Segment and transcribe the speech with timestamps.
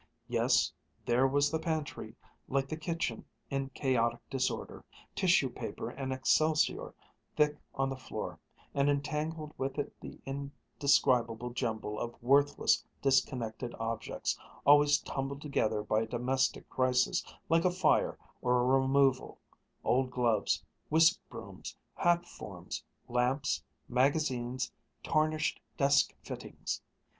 [0.27, 0.73] Yes,
[1.05, 2.15] there was the pantry,
[2.47, 6.95] like the kitchen, in chaotic disorder, tissue paper and excelsior
[7.35, 8.39] thick on the floor,
[8.73, 14.35] and entangled with it the indescribable jumble of worthless, disconnected objects
[14.65, 19.39] always tumbled together by a domestic crisis like a fire or a removal
[19.83, 24.71] old gloves, whisk brooms, hat forms, lamps, magazines,
[25.03, 26.81] tarnished desk fittings.